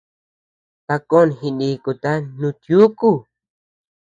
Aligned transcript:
Takon 0.87 1.29
jinikuta 1.41 2.11
nutiukuu. 2.39 3.15